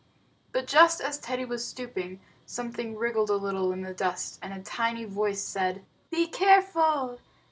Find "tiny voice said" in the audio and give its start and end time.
4.63-5.85